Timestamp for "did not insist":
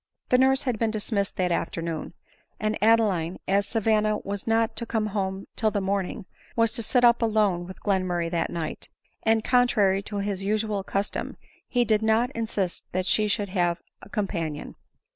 11.85-12.83